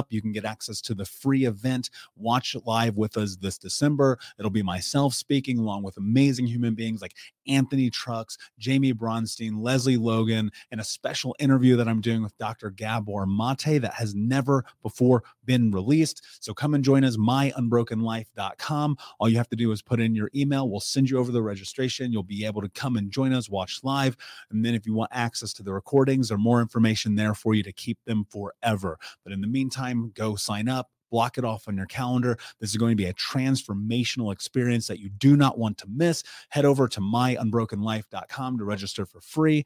up. 0.00 0.06
You 0.10 0.22
can 0.22 0.32
get 0.32 0.44
access 0.44 0.80
to 0.82 0.94
the 0.94 1.04
free 1.04 1.44
event. 1.44 1.90
Watch 2.16 2.54
it 2.54 2.66
live 2.66 2.96
with 2.96 3.16
us 3.16 3.36
this 3.36 3.58
December. 3.58 4.18
It'll 4.38 4.50
be 4.50 4.62
myself 4.62 5.14
speaking 5.14 5.58
along 5.58 5.82
with 5.82 5.98
amazing 5.98 6.46
human 6.46 6.74
beings 6.74 7.02
like 7.02 7.14
Anthony 7.50 7.90
Trucks, 7.90 8.38
Jaime 8.64 8.94
Bronstein, 8.94 9.60
Lesley 9.60 9.96
Logan, 9.96 10.50
and 10.70 10.80
a 10.80 10.84
special 10.84 11.34
interview 11.38 11.76
that 11.76 11.88
I'm 11.88 12.00
doing 12.00 12.22
with 12.22 12.36
Dr. 12.38 12.70
Gabor 12.70 13.26
Mate 13.26 13.80
that 13.82 13.94
has 13.94 14.14
never 14.14 14.64
before 14.82 15.24
been 15.44 15.70
released. 15.70 16.24
So 16.40 16.54
come 16.54 16.74
and 16.74 16.84
join 16.84 17.04
us, 17.04 17.16
myunbrokenlife.com. 17.16 18.96
All 19.18 19.28
you 19.28 19.36
have 19.36 19.48
to 19.48 19.56
do 19.56 19.72
is 19.72 19.82
put 19.82 20.00
in 20.00 20.14
your 20.14 20.30
email. 20.34 20.68
We'll 20.68 20.80
send 20.80 21.10
you 21.10 21.18
over 21.18 21.32
the 21.32 21.42
registration. 21.42 22.12
You'll 22.12 22.22
be 22.22 22.44
able 22.46 22.62
to 22.62 22.68
come 22.68 22.96
and 22.96 23.10
join 23.10 23.32
us, 23.32 23.50
watch 23.50 23.80
live. 23.82 24.16
And 24.50 24.64
then 24.64 24.74
if 24.74 24.86
you 24.86 24.94
want 24.94 25.10
access 25.12 25.52
to 25.54 25.62
the 25.62 25.72
recordings 25.72 26.30
or 26.30 26.38
more 26.38 26.60
information 26.60 27.16
there 27.16 27.34
for 27.34 27.54
you 27.54 27.62
to 27.64 27.72
keep 27.72 27.98
them 28.04 28.26
forever. 28.30 28.98
But 29.24 29.32
in 29.32 29.40
the 29.40 29.46
meantime, 29.46 30.12
go 30.14 30.36
sign 30.36 30.68
up 30.68 30.90
block 31.10 31.38
it 31.38 31.44
off 31.44 31.68
on 31.68 31.76
your 31.76 31.86
calendar. 31.86 32.38
This 32.60 32.70
is 32.70 32.76
going 32.76 32.92
to 32.92 32.96
be 32.96 33.06
a 33.06 33.14
transformational 33.14 34.32
experience 34.32 34.86
that 34.86 35.00
you 35.00 35.08
do 35.10 35.36
not 35.36 35.58
want 35.58 35.78
to 35.78 35.86
miss. 35.88 36.22
Head 36.50 36.64
over 36.64 36.88
to 36.88 37.00
myunbrokenlife.com 37.00 38.58
to 38.58 38.64
register 38.64 39.06
for 39.06 39.20
free. 39.20 39.64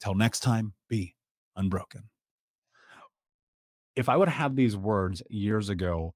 Until 0.00 0.14
next 0.14 0.40
time, 0.40 0.72
be 0.88 1.14
unbroken. 1.56 2.04
If 3.96 4.08
I 4.08 4.16
would 4.16 4.28
have 4.28 4.56
these 4.56 4.76
words 4.76 5.22
years 5.28 5.68
ago, 5.68 6.14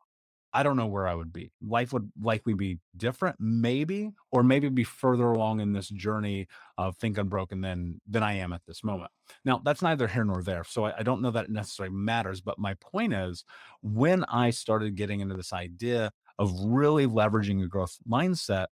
I 0.52 0.62
don't 0.62 0.76
know 0.76 0.86
where 0.86 1.06
I 1.06 1.14
would 1.14 1.32
be. 1.32 1.52
Life 1.60 1.92
would 1.92 2.10
likely 2.20 2.54
be 2.54 2.78
different, 2.96 3.36
maybe, 3.38 4.12
or 4.32 4.42
maybe 4.42 4.68
be 4.68 4.84
further 4.84 5.26
along 5.26 5.60
in 5.60 5.72
this 5.72 5.88
journey 5.88 6.48
of 6.78 6.96
think 6.96 7.18
unbroken 7.18 7.60
than 7.60 8.00
than 8.08 8.22
I 8.22 8.34
am 8.34 8.52
at 8.52 8.62
this 8.66 8.82
moment. 8.82 9.10
Now, 9.44 9.60
that's 9.62 9.82
neither 9.82 10.08
here 10.08 10.24
nor 10.24 10.42
there. 10.42 10.64
So 10.64 10.86
I, 10.86 10.98
I 10.98 11.02
don't 11.02 11.20
know 11.20 11.30
that 11.30 11.44
it 11.44 11.50
necessarily 11.50 11.94
matters. 11.94 12.40
But 12.40 12.58
my 12.58 12.74
point 12.74 13.12
is, 13.12 13.44
when 13.82 14.24
I 14.24 14.50
started 14.50 14.96
getting 14.96 15.20
into 15.20 15.36
this 15.36 15.52
idea 15.52 16.12
of 16.38 16.52
really 16.64 17.06
leveraging 17.06 17.62
a 17.62 17.68
growth 17.68 17.98
mindset, 18.08 18.66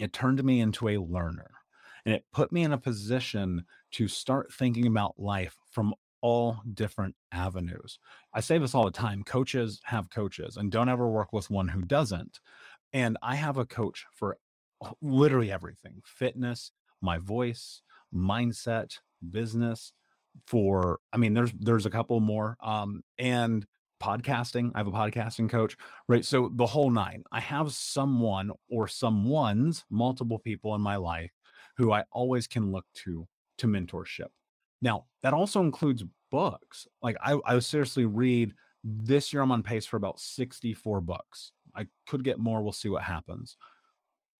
it 0.00 0.12
turned 0.12 0.42
me 0.42 0.60
into 0.60 0.88
a 0.88 0.98
learner. 0.98 1.50
And 2.04 2.14
it 2.14 2.24
put 2.32 2.52
me 2.52 2.62
in 2.62 2.72
a 2.72 2.78
position 2.78 3.64
to 3.92 4.06
start 4.06 4.52
thinking 4.52 4.86
about 4.86 5.18
life 5.18 5.56
from 5.70 5.92
all 6.26 6.60
different 6.74 7.14
avenues. 7.30 8.00
I 8.34 8.40
say 8.40 8.58
this 8.58 8.74
all 8.74 8.84
the 8.84 8.90
time 8.90 9.22
coaches 9.22 9.80
have 9.84 10.10
coaches, 10.10 10.56
and 10.56 10.72
don't 10.72 10.88
ever 10.88 11.08
work 11.08 11.32
with 11.32 11.50
one 11.50 11.68
who 11.68 11.82
doesn't. 11.82 12.40
And 12.92 13.16
I 13.22 13.36
have 13.36 13.58
a 13.58 13.64
coach 13.64 14.04
for 14.12 14.36
literally 15.00 15.52
everything 15.52 16.02
fitness, 16.04 16.72
my 17.00 17.18
voice, 17.18 17.80
mindset, 18.12 18.98
business. 19.30 19.92
For, 20.48 20.98
I 21.12 21.16
mean, 21.16 21.32
there's 21.32 21.52
there's 21.52 21.86
a 21.86 21.90
couple 21.90 22.18
more, 22.18 22.56
um, 22.60 23.02
and 23.18 23.64
podcasting. 24.02 24.72
I 24.74 24.78
have 24.78 24.88
a 24.88 24.90
podcasting 24.90 25.48
coach, 25.48 25.76
right? 26.08 26.24
So 26.24 26.50
the 26.52 26.66
whole 26.66 26.90
nine. 26.90 27.22
I 27.30 27.38
have 27.38 27.70
someone 27.72 28.50
or 28.68 28.88
someone's 28.88 29.84
multiple 29.90 30.40
people 30.40 30.74
in 30.74 30.80
my 30.80 30.96
life 30.96 31.30
who 31.76 31.92
I 31.92 32.02
always 32.10 32.48
can 32.48 32.72
look 32.72 32.84
to 33.04 33.28
to 33.58 33.68
mentorship. 33.68 34.30
Now, 34.82 35.06
that 35.22 35.34
also 35.34 35.60
includes 35.60 36.04
books. 36.30 36.86
Like 37.02 37.16
I, 37.22 37.38
I 37.44 37.58
seriously 37.58 38.04
read 38.04 38.52
this 38.84 39.32
year, 39.32 39.42
I'm 39.42 39.52
on 39.52 39.62
pace 39.62 39.84
for 39.84 39.96
about 39.96 40.20
64 40.20 41.00
books. 41.00 41.52
I 41.74 41.86
could 42.06 42.22
get 42.22 42.38
more. 42.38 42.62
We'll 42.62 42.72
see 42.72 42.88
what 42.88 43.02
happens. 43.02 43.56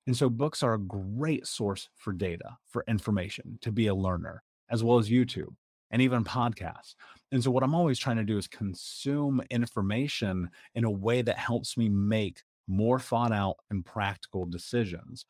And 0.06 0.16
so 0.16 0.30
books 0.30 0.62
are 0.62 0.74
a 0.74 0.78
great 0.78 1.46
source 1.46 1.88
for 1.96 2.12
data, 2.12 2.56
for 2.68 2.84
information, 2.86 3.58
to 3.62 3.72
be 3.72 3.88
a 3.88 3.94
learner, 3.94 4.42
as 4.70 4.84
well 4.84 4.98
as 4.98 5.10
YouTube 5.10 5.54
and 5.90 6.00
even 6.00 6.24
podcasts. 6.24 6.94
And 7.32 7.42
so 7.42 7.50
what 7.50 7.64
I'm 7.64 7.74
always 7.74 7.98
trying 7.98 8.16
to 8.16 8.24
do 8.24 8.38
is 8.38 8.46
consume 8.46 9.42
information 9.50 10.48
in 10.74 10.84
a 10.84 10.90
way 10.90 11.22
that 11.22 11.38
helps 11.38 11.76
me 11.76 11.88
make 11.88 12.42
more 12.68 13.00
thought 13.00 13.32
out 13.32 13.56
and 13.70 13.84
practical 13.84 14.44
decisions. 14.44 15.26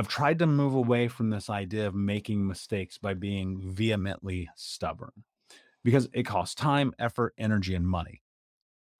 I've 0.00 0.08
tried 0.08 0.38
to 0.38 0.46
move 0.46 0.74
away 0.74 1.08
from 1.08 1.28
this 1.28 1.50
idea 1.50 1.86
of 1.86 1.94
making 1.94 2.48
mistakes 2.48 2.96
by 2.96 3.12
being 3.12 3.60
vehemently 3.60 4.48
stubborn 4.56 5.12
because 5.84 6.08
it 6.14 6.22
costs 6.22 6.54
time, 6.54 6.94
effort, 6.98 7.34
energy, 7.36 7.74
and 7.74 7.86
money. 7.86 8.22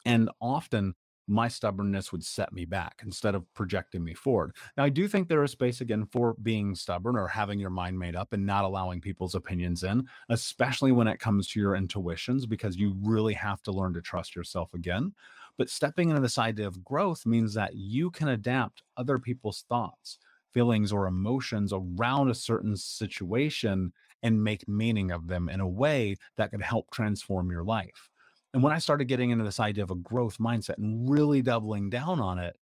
And 0.04 0.28
often 0.42 0.92
my 1.26 1.48
stubbornness 1.48 2.12
would 2.12 2.22
set 2.22 2.52
me 2.52 2.66
back 2.66 3.00
instead 3.02 3.34
of 3.34 3.50
projecting 3.54 4.04
me 4.04 4.12
forward. 4.12 4.54
Now, 4.76 4.84
I 4.84 4.90
do 4.90 5.08
think 5.08 5.26
there 5.26 5.42
is 5.42 5.52
space 5.52 5.80
again 5.80 6.04
for 6.04 6.34
being 6.42 6.74
stubborn 6.74 7.16
or 7.16 7.28
having 7.28 7.58
your 7.58 7.70
mind 7.70 7.98
made 7.98 8.14
up 8.14 8.34
and 8.34 8.44
not 8.44 8.64
allowing 8.64 9.00
people's 9.00 9.34
opinions 9.34 9.82
in, 9.82 10.06
especially 10.28 10.92
when 10.92 11.08
it 11.08 11.18
comes 11.18 11.48
to 11.48 11.60
your 11.60 11.76
intuitions, 11.76 12.44
because 12.44 12.76
you 12.76 12.94
really 13.02 13.32
have 13.32 13.62
to 13.62 13.72
learn 13.72 13.94
to 13.94 14.02
trust 14.02 14.36
yourself 14.36 14.74
again. 14.74 15.14
But 15.56 15.70
stepping 15.70 16.10
into 16.10 16.20
this 16.20 16.36
idea 16.36 16.66
of 16.66 16.84
growth 16.84 17.24
means 17.24 17.54
that 17.54 17.74
you 17.74 18.10
can 18.10 18.28
adapt 18.28 18.82
other 18.98 19.18
people's 19.18 19.64
thoughts, 19.66 20.18
feelings, 20.52 20.92
or 20.92 21.06
emotions 21.06 21.72
around 21.72 22.30
a 22.30 22.34
certain 22.34 22.76
situation 22.76 23.92
and 24.22 24.44
make 24.44 24.68
meaning 24.68 25.10
of 25.10 25.28
them 25.28 25.48
in 25.48 25.60
a 25.60 25.68
way 25.68 26.16
that 26.36 26.50
could 26.50 26.62
help 26.62 26.90
transform 26.90 27.50
your 27.50 27.64
life. 27.64 28.10
And 28.52 28.62
when 28.62 28.72
I 28.72 28.78
started 28.78 29.06
getting 29.06 29.30
into 29.30 29.44
this 29.44 29.60
idea 29.60 29.84
of 29.84 29.90
a 29.90 29.96
growth 29.96 30.38
mindset 30.38 30.78
and 30.78 31.08
really 31.08 31.40
doubling 31.40 31.88
down 31.88 32.20
on 32.20 32.38
it, 32.38 32.56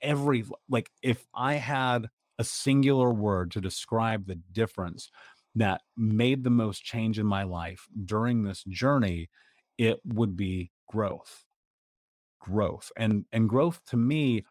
every 0.00 0.44
like 0.68 0.90
if 1.02 1.26
I 1.34 1.54
had 1.54 2.08
a 2.38 2.44
singular 2.44 3.12
word 3.12 3.50
to 3.52 3.60
describe 3.60 4.26
the 4.26 4.36
difference 4.52 5.10
that 5.54 5.82
made 5.96 6.42
the 6.42 6.50
most 6.50 6.82
change 6.82 7.18
in 7.18 7.26
my 7.26 7.44
life 7.44 7.86
during 8.04 8.42
this 8.42 8.64
journey, 8.64 9.28
it 9.78 10.00
would 10.04 10.36
be 10.36 10.70
growth. 10.88 11.44
Growth. 12.40 12.90
And 12.96 13.24
and 13.32 13.48
growth 13.48 13.80
to 13.86 13.96
me 13.96 14.44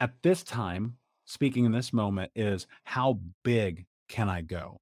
at 0.00 0.22
this 0.22 0.42
time, 0.42 0.98
speaking 1.28 1.64
in 1.64 1.72
this 1.72 1.92
moment, 1.92 2.32
is 2.34 2.66
how 2.84 3.20
big 3.44 3.86
can 4.08 4.28
I 4.28 4.40
go? 4.42 4.80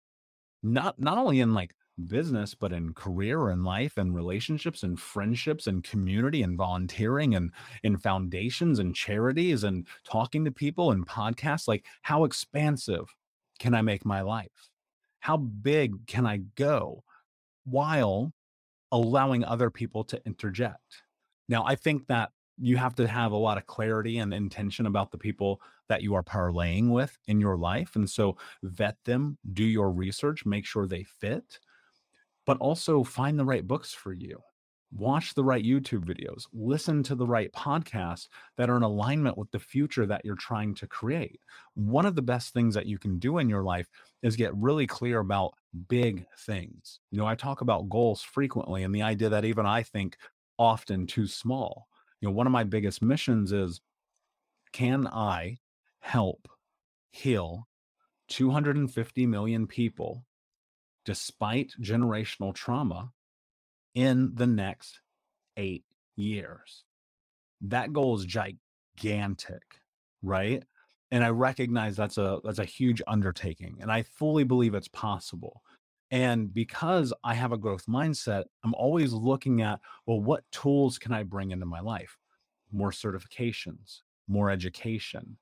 Not 0.63 0.99
not 0.99 1.19
only 1.19 1.41
in 1.41 1.53
like 1.53 1.75
business, 2.07 2.55
but 2.55 2.73
in 2.73 2.95
career 2.95 3.49
and 3.49 3.65
life 3.65 3.97
and 3.97 4.15
relationships 4.15 4.83
and 4.83 5.01
friendships 5.01 5.67
and 5.67 5.83
community 5.83 6.43
and 6.43 6.57
volunteering 6.57 7.35
and 7.35 7.53
in 7.83 7.97
foundations 7.99 8.79
and 8.79 8.95
charities 8.95 9.65
and 9.65 9.87
talking 10.05 10.45
to 10.45 10.51
people 10.51 10.93
and 10.93 11.07
podcasts. 11.07 11.67
Like, 11.69 11.85
how 12.03 12.25
expansive 12.25 13.15
can 13.59 13.75
I 13.75 13.83
make 13.83 14.05
my 14.05 14.21
life? 14.21 14.71
How 15.21 15.37
big 15.37 16.07
can 16.07 16.27
I 16.27 16.39
go 16.55 17.03
while 17.65 18.33
allowing 18.93 19.45
other 19.45 19.71
people 19.71 20.05
to 20.05 20.25
interject? 20.27 21.03
Now, 21.49 21.65
I 21.65 21.75
think 21.75 22.07
that 22.07 22.31
you 22.59 22.77
have 22.77 22.95
to 22.97 23.09
have 23.09 23.33
a 23.33 23.37
lot 23.37 23.59
of 23.59 23.67
clarity 23.67 24.19
and 24.19 24.33
intention 24.33 24.87
about 24.87 25.11
the 25.11 25.19
people 25.19 25.61
that 25.89 26.03
you 26.03 26.15
are 26.15 26.23
parlaying 26.23 26.91
with 26.91 27.17
in 27.27 27.41
your 27.41 27.57
life. 27.57 27.97
And 27.97 28.09
so 28.09 28.37
vet 28.63 28.97
them, 29.05 29.39
do 29.53 29.65
your 29.65 29.91
research, 29.91 30.45
make 30.47 30.67
sure 30.67 30.87
they 30.87 31.05
fit 31.05 31.59
but 32.47 32.57
also 32.59 33.05
find 33.05 33.39
the 33.39 33.45
right 33.45 33.67
books 33.67 33.93
for 33.93 34.13
you. 34.13 34.41
Watch 34.93 35.35
the 35.35 35.43
right 35.43 35.65
YouTube 35.65 36.05
videos, 36.05 36.47
listen 36.53 37.03
to 37.03 37.17
the 37.17 37.27
right 37.27 37.53
podcasts 37.53 38.29
that 38.57 38.71
are 38.71 38.77
in 38.77 38.85
alignment 38.85 39.37
with 39.37 39.51
the 39.51 39.59
future 39.59 40.07
that 40.07 40.25
you're 40.25 40.37
trying 40.37 40.75
to 40.77 40.87
create. 40.87 41.41
One 41.75 42.07
of 42.07 42.15
the 42.15 42.23
best 42.23 42.55
things 42.55 42.73
that 42.77 42.87
you 42.87 42.97
can 42.97 43.19
do 43.19 43.39
in 43.39 43.49
your 43.49 43.65
life 43.65 43.89
is 44.23 44.37
get 44.37 44.55
really 44.55 44.87
clear 44.87 45.19
about 45.19 45.55
big 45.89 46.25
things. 46.39 47.01
You 47.11 47.19
know, 47.19 47.27
I 47.27 47.35
talk 47.35 47.63
about 47.63 47.89
goals 47.89 48.23
frequently 48.23 48.85
and 48.85 48.95
the 48.95 49.03
idea 49.03 49.29
that 49.29 49.45
even 49.45 49.67
I 49.67 49.83
think 49.83 50.17
often 50.57 51.07
too 51.07 51.27
small. 51.27 51.89
You 52.21 52.29
know, 52.29 52.33
one 52.33 52.47
of 52.47 52.53
my 52.53 52.65
biggest 52.65 53.03
missions 53.03 53.53
is 53.53 53.81
can 54.73 55.09
I 55.09 55.59
help 56.07 56.49
heal 57.11 57.67
250 58.29 59.27
million 59.27 59.67
people 59.67 60.25
despite 61.05 61.73
generational 61.83 62.55
trauma 62.55 63.11
in 63.97 64.31
the 64.35 64.47
next 64.47 65.01
eight 65.57 65.83
years. 66.15 66.85
That 67.61 67.93
goal 67.93 68.17
is 68.17 68.25
gigantic, 68.25 69.63
right? 70.23 70.63
And 71.11 71.25
I 71.25 71.31
recognize 71.31 71.97
that's 71.97 72.19
a 72.19 72.39
that's 72.45 72.61
a 72.61 72.65
huge 72.65 73.03
undertaking 73.09 73.79
and 73.81 73.91
I 73.91 74.03
fully 74.03 74.45
believe 74.45 74.75
it's 74.75 74.89
possible. 74.89 75.61
And 76.13 76.55
because 76.55 77.13
I 77.25 77.35
have 77.35 77.51
a 77.51 77.59
growth 77.59 77.87
mindset, 77.87 78.45
I'm 78.63 78.75
always 78.75 79.13
looking 79.13 79.61
at, 79.61 79.81
well, 80.07 80.21
what 80.21 80.45
tools 80.53 80.99
can 80.99 81.13
I 81.13 81.25
bring 81.25 81.51
into 81.51 81.67
my 81.67 81.81
life? 81.81 82.17
More 82.71 82.93
certifications, 82.93 84.03
more 84.29 84.51
education, 84.51 85.37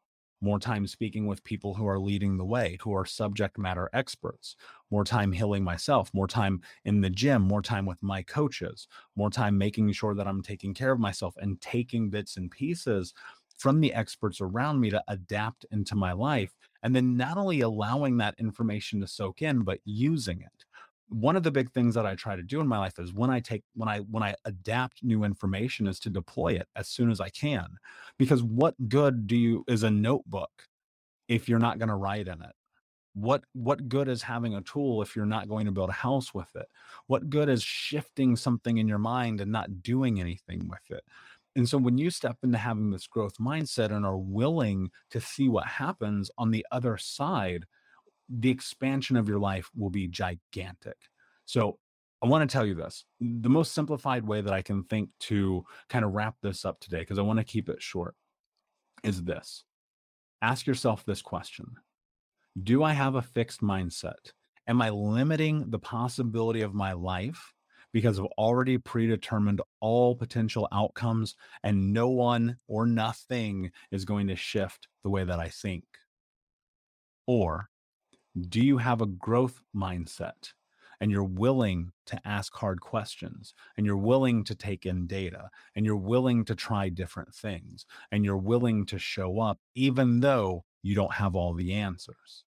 more 0.44 0.58
time 0.58 0.86
speaking 0.86 1.26
with 1.26 1.42
people 1.42 1.74
who 1.74 1.88
are 1.88 1.98
leading 1.98 2.36
the 2.36 2.44
way, 2.44 2.76
who 2.82 2.94
are 2.94 3.06
subject 3.06 3.58
matter 3.58 3.88
experts, 3.94 4.56
more 4.90 5.04
time 5.04 5.32
healing 5.32 5.64
myself, 5.64 6.12
more 6.12 6.28
time 6.28 6.60
in 6.84 7.00
the 7.00 7.08
gym, 7.08 7.40
more 7.42 7.62
time 7.62 7.86
with 7.86 8.02
my 8.02 8.22
coaches, 8.22 8.86
more 9.16 9.30
time 9.30 9.56
making 9.56 9.90
sure 9.92 10.14
that 10.14 10.28
I'm 10.28 10.42
taking 10.42 10.74
care 10.74 10.92
of 10.92 11.00
myself 11.00 11.34
and 11.38 11.58
taking 11.62 12.10
bits 12.10 12.36
and 12.36 12.50
pieces 12.50 13.14
from 13.56 13.80
the 13.80 13.94
experts 13.94 14.40
around 14.40 14.80
me 14.80 14.90
to 14.90 15.02
adapt 15.08 15.64
into 15.70 15.94
my 15.94 16.12
life. 16.12 16.54
And 16.82 16.94
then 16.94 17.16
not 17.16 17.38
only 17.38 17.62
allowing 17.62 18.18
that 18.18 18.34
information 18.38 19.00
to 19.00 19.06
soak 19.06 19.40
in, 19.40 19.62
but 19.62 19.78
using 19.84 20.42
it 20.42 20.64
one 21.08 21.36
of 21.36 21.42
the 21.42 21.50
big 21.50 21.72
things 21.72 21.94
that 21.94 22.06
I 22.06 22.14
try 22.14 22.36
to 22.36 22.42
do 22.42 22.60
in 22.60 22.66
my 22.68 22.78
life 22.78 22.98
is 22.98 23.12
when 23.12 23.30
I 23.30 23.40
take 23.40 23.62
when 23.74 23.88
I 23.88 24.00
when 24.00 24.22
I 24.22 24.34
adapt 24.44 25.02
new 25.04 25.24
information 25.24 25.86
is 25.86 26.00
to 26.00 26.10
deploy 26.10 26.54
it 26.54 26.68
as 26.76 26.88
soon 26.88 27.10
as 27.10 27.20
I 27.20 27.28
can. 27.28 27.66
Because 28.18 28.42
what 28.42 28.74
good 28.88 29.26
do 29.26 29.36
you 29.36 29.64
is 29.68 29.82
a 29.82 29.90
notebook 29.90 30.50
if 31.28 31.48
you're 31.48 31.58
not 31.58 31.78
going 31.78 31.88
to 31.88 31.94
write 31.96 32.28
in 32.28 32.42
it? 32.42 32.52
What 33.14 33.44
what 33.52 33.88
good 33.88 34.08
is 34.08 34.22
having 34.22 34.54
a 34.54 34.62
tool 34.62 35.02
if 35.02 35.14
you're 35.14 35.26
not 35.26 35.48
going 35.48 35.66
to 35.66 35.72
build 35.72 35.90
a 35.90 35.92
house 35.92 36.34
with 36.34 36.48
it? 36.56 36.66
What 37.06 37.30
good 37.30 37.48
is 37.48 37.62
shifting 37.62 38.36
something 38.36 38.78
in 38.78 38.88
your 38.88 38.98
mind 38.98 39.40
and 39.40 39.52
not 39.52 39.82
doing 39.82 40.20
anything 40.20 40.68
with 40.68 40.90
it? 40.90 41.04
And 41.56 41.68
so 41.68 41.78
when 41.78 41.98
you 41.98 42.10
step 42.10 42.38
into 42.42 42.58
having 42.58 42.90
this 42.90 43.06
growth 43.06 43.36
mindset 43.38 43.92
and 43.92 44.04
are 44.04 44.16
willing 44.18 44.90
to 45.10 45.20
see 45.20 45.48
what 45.48 45.66
happens 45.66 46.30
on 46.36 46.50
the 46.50 46.66
other 46.72 46.96
side, 46.98 47.66
the 48.28 48.50
expansion 48.50 49.16
of 49.16 49.28
your 49.28 49.38
life 49.38 49.70
will 49.76 49.90
be 49.90 50.08
gigantic. 50.08 50.96
So 51.44 51.78
I 52.22 52.26
want 52.26 52.48
to 52.48 52.52
tell 52.52 52.64
you 52.64 52.74
this 52.74 53.04
the 53.20 53.50
most 53.50 53.72
simplified 53.72 54.26
way 54.26 54.40
that 54.40 54.52
I 54.52 54.62
can 54.62 54.84
think 54.84 55.10
to 55.20 55.64
kind 55.90 56.04
of 56.04 56.12
wrap 56.12 56.36
this 56.42 56.64
up 56.64 56.80
today, 56.80 57.00
because 57.00 57.18
I 57.18 57.22
want 57.22 57.38
to 57.38 57.44
keep 57.44 57.68
it 57.68 57.82
short, 57.82 58.14
is 59.02 59.22
this 59.22 59.64
ask 60.40 60.66
yourself 60.66 61.04
this 61.04 61.22
question 61.22 61.66
Do 62.62 62.82
I 62.82 62.92
have 62.92 63.14
a 63.14 63.22
fixed 63.22 63.60
mindset? 63.60 64.32
Am 64.66 64.80
I 64.80 64.88
limiting 64.88 65.70
the 65.70 65.78
possibility 65.78 66.62
of 66.62 66.72
my 66.72 66.92
life 66.92 67.52
because 67.92 68.18
I've 68.18 68.26
already 68.38 68.78
predetermined 68.78 69.60
all 69.80 70.16
potential 70.16 70.66
outcomes 70.72 71.36
and 71.62 71.92
no 71.92 72.08
one 72.08 72.56
or 72.66 72.86
nothing 72.86 73.70
is 73.90 74.04
going 74.04 74.28
to 74.28 74.36
shift 74.36 74.88
the 75.02 75.10
way 75.10 75.24
that 75.24 75.38
I 75.38 75.48
think? 75.48 75.84
Or 77.26 77.68
do 78.40 78.60
you 78.60 78.78
have 78.78 79.00
a 79.00 79.06
growth 79.06 79.60
mindset? 79.74 80.52
And 81.00 81.10
you're 81.10 81.24
willing 81.24 81.92
to 82.06 82.20
ask 82.24 82.54
hard 82.54 82.80
questions 82.80 83.52
and 83.76 83.84
you're 83.84 83.96
willing 83.96 84.44
to 84.44 84.54
take 84.54 84.86
in 84.86 85.06
data 85.06 85.50
and 85.74 85.84
you're 85.84 85.96
willing 85.96 86.44
to 86.46 86.54
try 86.54 86.88
different 86.88 87.34
things 87.34 87.84
and 88.12 88.24
you're 88.24 88.38
willing 88.38 88.86
to 88.86 88.98
show 88.98 89.40
up 89.40 89.58
even 89.74 90.20
though 90.20 90.64
you 90.82 90.94
don't 90.94 91.12
have 91.12 91.34
all 91.34 91.52
the 91.52 91.74
answers. 91.74 92.44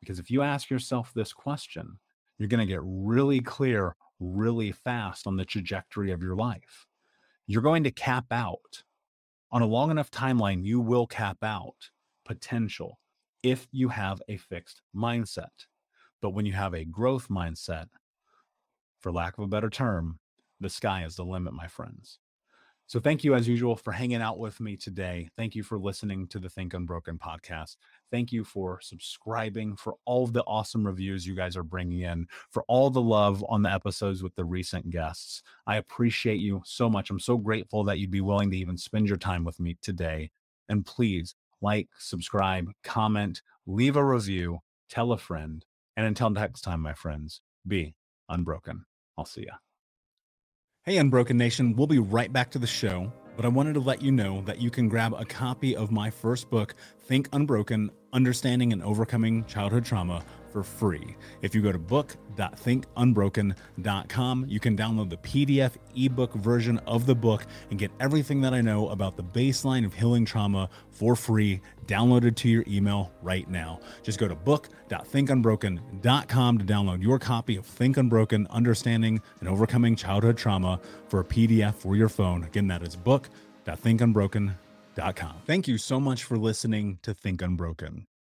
Because 0.00 0.18
if 0.18 0.30
you 0.30 0.42
ask 0.42 0.68
yourself 0.68 1.12
this 1.14 1.32
question, 1.32 1.98
you're 2.38 2.48
going 2.48 2.64
to 2.64 2.72
get 2.72 2.80
really 2.82 3.40
clear 3.40 3.96
really 4.20 4.72
fast 4.72 5.26
on 5.26 5.36
the 5.36 5.44
trajectory 5.44 6.12
of 6.12 6.22
your 6.22 6.36
life. 6.36 6.86
You're 7.46 7.62
going 7.62 7.84
to 7.84 7.90
cap 7.90 8.26
out. 8.30 8.82
On 9.50 9.60
a 9.60 9.66
long 9.66 9.90
enough 9.90 10.10
timeline, 10.10 10.64
you 10.64 10.80
will 10.80 11.06
cap 11.06 11.38
out 11.42 11.90
potential 12.24 12.98
if 13.42 13.66
you 13.72 13.88
have 13.88 14.22
a 14.28 14.36
fixed 14.36 14.82
mindset. 14.94 15.66
But 16.20 16.30
when 16.30 16.46
you 16.46 16.52
have 16.52 16.74
a 16.74 16.84
growth 16.84 17.28
mindset, 17.28 17.86
for 19.00 19.10
lack 19.10 19.36
of 19.38 19.44
a 19.44 19.48
better 19.48 19.70
term, 19.70 20.18
the 20.60 20.70
sky 20.70 21.04
is 21.04 21.16
the 21.16 21.24
limit, 21.24 21.52
my 21.52 21.66
friends. 21.66 22.18
So 22.86 23.00
thank 23.00 23.24
you 23.24 23.34
as 23.34 23.48
usual 23.48 23.74
for 23.74 23.90
hanging 23.90 24.20
out 24.20 24.38
with 24.38 24.60
me 24.60 24.76
today. 24.76 25.28
Thank 25.36 25.54
you 25.54 25.62
for 25.62 25.78
listening 25.78 26.26
to 26.28 26.38
the 26.38 26.50
Think 26.50 26.74
Unbroken 26.74 27.18
podcast. 27.18 27.76
Thank 28.10 28.32
you 28.32 28.44
for 28.44 28.80
subscribing, 28.82 29.76
for 29.76 29.94
all 30.04 30.24
of 30.24 30.34
the 30.34 30.42
awesome 30.42 30.86
reviews 30.86 31.26
you 31.26 31.34
guys 31.34 31.56
are 31.56 31.62
bringing 31.62 32.00
in, 32.00 32.26
for 32.50 32.64
all 32.68 32.90
the 32.90 33.00
love 33.00 33.42
on 33.48 33.62
the 33.62 33.72
episodes 33.72 34.22
with 34.22 34.34
the 34.34 34.44
recent 34.44 34.90
guests. 34.90 35.42
I 35.66 35.76
appreciate 35.76 36.40
you 36.40 36.60
so 36.66 36.90
much. 36.90 37.08
I'm 37.08 37.20
so 37.20 37.38
grateful 37.38 37.82
that 37.84 37.98
you'd 37.98 38.10
be 38.10 38.20
willing 38.20 38.50
to 38.50 38.58
even 38.58 38.76
spend 38.76 39.08
your 39.08 39.16
time 39.16 39.42
with 39.42 39.58
me 39.58 39.78
today. 39.80 40.30
And 40.68 40.84
please 40.84 41.34
like, 41.62 41.88
subscribe, 41.98 42.70
comment, 42.82 43.42
leave 43.66 43.96
a 43.96 44.04
review, 44.04 44.58
tell 44.90 45.12
a 45.12 45.18
friend. 45.18 45.64
And 45.96 46.06
until 46.06 46.30
next 46.30 46.62
time, 46.62 46.80
my 46.80 46.94
friends, 46.94 47.40
be 47.66 47.94
unbroken. 48.28 48.84
I'll 49.16 49.24
see 49.24 49.46
ya. 49.46 49.54
Hey, 50.84 50.96
Unbroken 50.96 51.36
Nation, 51.36 51.76
we'll 51.76 51.86
be 51.86 52.00
right 52.00 52.32
back 52.32 52.50
to 52.50 52.58
the 52.58 52.66
show, 52.66 53.12
but 53.36 53.44
I 53.44 53.48
wanted 53.48 53.74
to 53.74 53.80
let 53.80 54.02
you 54.02 54.10
know 54.10 54.42
that 54.42 54.60
you 54.60 54.68
can 54.68 54.88
grab 54.88 55.14
a 55.16 55.24
copy 55.24 55.76
of 55.76 55.92
my 55.92 56.10
first 56.10 56.50
book, 56.50 56.74
Think 57.02 57.28
Unbroken 57.32 57.90
Understanding 58.12 58.72
and 58.72 58.82
Overcoming 58.82 59.44
Childhood 59.44 59.84
Trauma, 59.84 60.24
for 60.52 60.62
free. 60.62 61.16
If 61.40 61.54
you 61.54 61.62
go 61.62 61.72
to 61.72 61.78
book.thinkunbroken.com, 61.78 64.44
you 64.48 64.60
can 64.60 64.76
download 64.76 65.08
the 65.10 65.16
PDF 65.16 65.72
ebook 65.96 66.34
version 66.34 66.78
of 66.80 67.06
the 67.06 67.14
book 67.14 67.46
and 67.70 67.78
get 67.78 67.90
everything 68.00 68.42
that 68.42 68.52
I 68.52 68.60
know 68.60 68.90
about 68.90 69.16
the 69.16 69.22
baseline 69.22 69.86
of 69.86 69.94
healing 69.94 70.24
trauma 70.24 70.68
for 70.90 71.14
free, 71.16 71.60
downloaded 71.86 72.36
to 72.36 72.48
your 72.48 72.62
email 72.68 73.10
right 73.22 73.48
now. 73.48 73.80
Just 74.02 74.18
go 74.18 74.28
to 74.28 74.34
book.thinkunbroken.com 74.34 76.58
to 76.58 76.64
download 76.64 77.02
your 77.02 77.18
copy 77.18 77.56
of 77.56 77.66
Think 77.66 77.96
Unbroken 77.96 78.46
Understanding 78.50 79.20
and 79.40 79.48
Overcoming 79.48 79.96
Childhood 79.96 80.36
Trauma 80.36 80.78
for 81.08 81.20
a 81.20 81.24
PDF 81.24 81.74
for 81.74 81.96
your 81.96 82.08
phone. 82.08 82.44
Again, 82.44 82.68
that 82.68 82.82
is 82.82 82.94
book.thinkunbroken.com. 82.96 85.36
Thank 85.46 85.68
you 85.68 85.78
so 85.78 85.98
much 85.98 86.24
for 86.24 86.36
listening 86.36 86.98
to 87.02 87.14
Think 87.14 87.40
Unbroken. 87.40 88.06